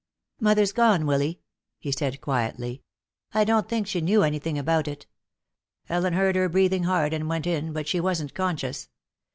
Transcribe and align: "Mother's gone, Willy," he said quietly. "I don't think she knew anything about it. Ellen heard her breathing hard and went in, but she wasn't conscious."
"Mother's 0.39 0.71
gone, 0.71 1.05
Willy," 1.05 1.41
he 1.77 1.91
said 1.91 2.21
quietly. 2.21 2.81
"I 3.35 3.43
don't 3.43 3.69
think 3.69 3.85
she 3.85 4.01
knew 4.01 4.23
anything 4.23 4.57
about 4.57 4.87
it. 4.87 5.05
Ellen 5.89 6.13
heard 6.13 6.35
her 6.35 6.49
breathing 6.49 6.85
hard 6.85 7.13
and 7.13 7.29
went 7.29 7.45
in, 7.45 7.71
but 7.71 7.87
she 7.87 7.99
wasn't 7.99 8.33
conscious." 8.33 8.89